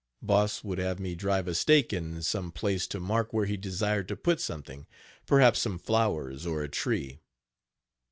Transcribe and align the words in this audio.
Boss 0.23 0.63
would 0.63 0.79
have 0.79 0.99
me 0.99 1.13
drive 1.13 1.47
a 1.47 1.53
stake 1.53 1.93
in 1.93 2.23
some 2.23 2.51
place 2.51 2.87
to 2.87 2.99
mark 2.99 3.31
where 3.33 3.45
he 3.45 3.55
desired 3.55 4.07
to 4.07 4.15
put 4.15 4.41
something, 4.41 4.87
perhaps 5.27 5.59
some 5.59 5.77
flowers, 5.77 6.43
or 6.43 6.63
a 6.63 6.69
tree. 6.69 7.19